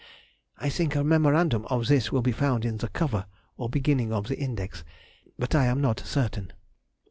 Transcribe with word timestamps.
_)I 0.57 0.69
think 0.69 0.95
a 0.95 1.03
memorandum 1.03 1.63
of 1.67 1.85
this 1.85 2.11
will 2.11 2.23
be 2.23 2.31
found 2.31 2.65
in 2.65 2.77
the 2.77 2.87
cover 2.87 3.27
or 3.55 3.69
beginning 3.69 4.11
of 4.11 4.29
the 4.29 4.39
index, 4.39 4.83
but 5.37 5.53
I 5.53 5.65
am 5.67 5.79
not 5.79 5.99
certain. 5.99 6.51